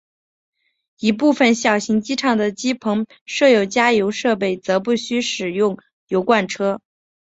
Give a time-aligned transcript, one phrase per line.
[0.99, 5.77] 一部份小型机场的机坪设有加油设备则不需使用
[6.07, 6.81] 油罐车。